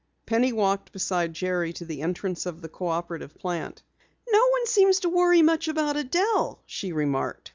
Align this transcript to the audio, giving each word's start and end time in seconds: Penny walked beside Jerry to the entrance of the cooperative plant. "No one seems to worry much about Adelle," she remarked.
Penny 0.25 0.51
walked 0.51 0.91
beside 0.91 1.35
Jerry 1.35 1.71
to 1.73 1.85
the 1.85 2.01
entrance 2.01 2.47
of 2.47 2.63
the 2.63 2.69
cooperative 2.69 3.35
plant. 3.37 3.83
"No 4.29 4.47
one 4.47 4.65
seems 4.65 5.01
to 5.01 5.09
worry 5.09 5.43
much 5.43 5.67
about 5.67 5.95
Adelle," 5.95 6.57
she 6.65 6.91
remarked. 6.91 7.49